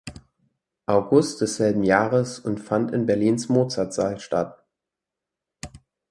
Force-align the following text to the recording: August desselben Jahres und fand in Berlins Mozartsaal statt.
August 0.87 1.41
desselben 1.41 1.83
Jahres 1.83 2.39
und 2.39 2.59
fand 2.59 2.89
in 2.91 3.05
Berlins 3.05 3.49
Mozartsaal 3.49 4.19
statt. 4.19 4.65